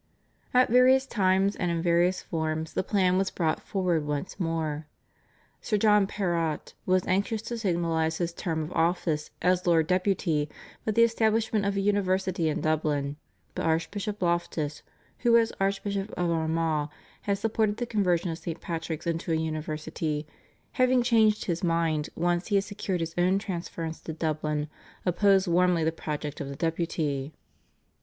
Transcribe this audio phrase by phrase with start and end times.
[0.51, 4.87] At various times and in various forms the plan was brought forward once more.
[5.61, 10.49] Sir John Perrott was anxious to signalise his term of office as Lord Deputy
[10.85, 13.17] by the establishment of a university in Dublin,
[13.53, 14.81] but Archbishop Loftus,
[15.19, 16.89] who as Archbishop of Armagh
[17.21, 18.59] had supported the conversion of St.
[18.59, 20.25] Patrick's into a university,
[20.71, 24.67] having changed his mind once he had secured his own transference to Dublin,
[25.05, 27.33] opposed warmly the project of the Deputy.